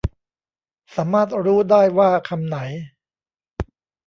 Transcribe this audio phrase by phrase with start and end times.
[0.95, 2.57] สามารถรู้ได้ว่าคำไหน